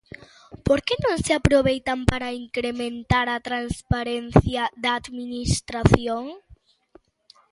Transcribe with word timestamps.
¿Por 0.65 0.79
que 0.85 0.95
non 1.05 1.15
se 1.25 1.31
aproveitan 1.39 1.99
para 2.11 2.35
incrementar 2.45 3.25
a 3.29 3.43
transparencia 3.49 4.63
da 4.83 4.91
Administración? 5.01 6.23